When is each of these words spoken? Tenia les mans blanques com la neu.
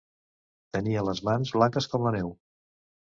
Tenia 0.77 1.03
les 1.09 1.21
mans 1.29 1.53
blanques 1.59 1.91
com 1.93 2.09
la 2.09 2.15
neu. 2.21 2.33